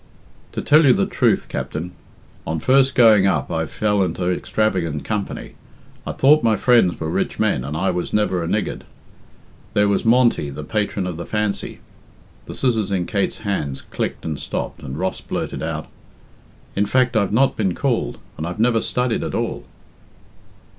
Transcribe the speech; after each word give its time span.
"To 0.53 0.63
tell 0.63 0.83
you 0.85 0.93
the 0.93 1.05
truth, 1.05 1.47
Captain, 1.47 1.91
on 2.47 2.59
first 2.59 2.95
going 2.95 3.27
up 3.27 3.51
I 3.51 3.67
fell 3.67 4.01
into 4.01 4.27
extravagant 4.31 5.03
company. 5.03 5.53
I 6.07 6.11
thought 6.11 6.41
my 6.41 6.55
friends 6.55 6.99
were 6.99 7.07
rich 7.07 7.37
men, 7.37 7.63
and 7.63 7.77
I 7.77 7.91
was 7.91 8.11
never 8.11 8.41
a 8.43 8.47
niggard. 8.47 8.83
There 9.75 9.87
was 9.87 10.03
Monty, 10.03 10.49
the 10.49 10.63
patron 10.63 11.05
of 11.05 11.17
the 11.17 11.25
Fancy" 11.27 11.81
the 12.47 12.55
scissors 12.55 12.91
in 12.91 13.05
Kate's 13.05 13.41
hand 13.41 13.83
clicked 13.91 14.25
and 14.25 14.39
stopped 14.39 14.81
and 14.81 14.97
Ross 14.97 15.21
blurted 15.21 15.61
out, 15.61 15.85
"In 16.75 16.87
fact, 16.87 17.15
I've 17.15 17.31
not 17.31 17.55
been 17.55 17.75
called, 17.75 18.17
and 18.39 18.47
I've 18.47 18.59
never 18.59 18.81
studied 18.81 19.21
at 19.23 19.35
all." 19.35 19.65